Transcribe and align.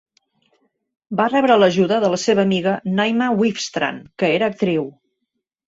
Va 1.19 1.27
rebre 1.33 1.57
l'ajuda 1.63 1.99
de 2.05 2.09
la 2.15 2.19
seva 2.23 2.43
amiga 2.47 2.75
Naima 3.01 3.29
Wifstrand, 3.45 4.11
que 4.19 4.33
era 4.41 4.51
actriu. 4.57 4.93